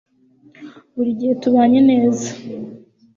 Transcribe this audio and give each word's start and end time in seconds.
buri 0.95 1.11
gihe 1.19 1.33
tubanye 1.43 1.79
neza 1.89 2.29